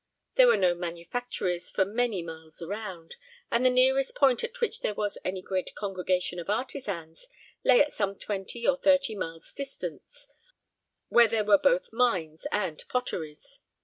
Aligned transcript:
There 0.33 0.47
were 0.47 0.57
no 0.57 0.73
manufactories 0.73 1.69
for 1.69 1.85
many 1.85 2.23
miles 2.23 2.59
around; 2.59 3.17
and 3.51 3.63
the 3.63 3.69
nearest 3.69 4.15
point 4.15 4.43
at 4.43 4.59
which 4.59 4.79
there 4.79 4.95
was 4.95 5.19
any 5.23 5.43
great 5.43 5.75
congregation 5.75 6.39
of 6.39 6.49
artisans 6.49 7.27
lay 7.63 7.81
at 7.83 7.93
some 7.93 8.17
twenty 8.17 8.67
or 8.67 8.77
thirty 8.77 9.13
miles' 9.13 9.53
distance, 9.53 10.27
where 11.09 11.27
there 11.27 11.45
were 11.45 11.59
both 11.59 11.93
mines 11.93 12.47
and 12.51 12.83
potteries. 12.89 13.59